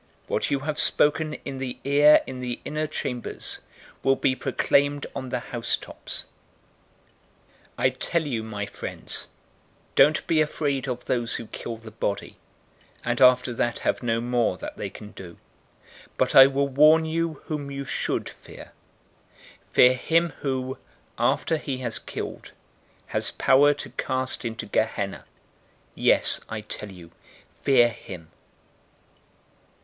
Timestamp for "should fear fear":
17.85-19.93